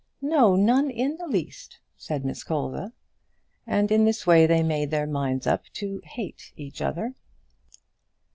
"No: 0.23 0.55
none 0.55 0.89
in 0.89 1.17
the 1.17 1.27
least," 1.27 1.77
said 1.95 2.25
Miss 2.25 2.43
Colza. 2.43 2.91
And 3.67 3.91
in 3.91 4.03
this 4.03 4.25
way 4.25 4.47
they 4.47 4.63
made 4.63 4.87
up 4.87 4.89
their 4.89 5.05
minds 5.05 5.47
to 5.73 6.01
hate 6.03 6.53
each 6.55 6.81
other. 6.81 7.13